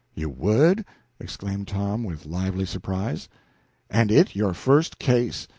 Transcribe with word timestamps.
"You 0.15 0.31
would?" 0.31 0.83
exclaimed 1.19 1.67
Tom, 1.67 2.03
with 2.03 2.25
lively 2.25 2.65
surprise. 2.65 3.29
"And 3.87 4.11
it 4.11 4.35
your 4.35 4.55
first 4.55 4.97
case! 4.97 5.47